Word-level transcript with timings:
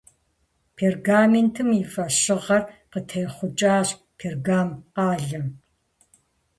Пергаментым 0.75 1.69
и 1.79 1.81
фӏэщыгъэр 1.91 2.63
къытехъукӏащ 2.91 3.87
Пергам 4.17 4.69
къалэм. 4.95 5.45